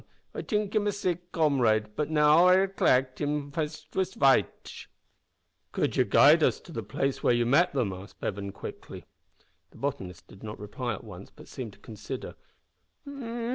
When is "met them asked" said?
7.43-8.19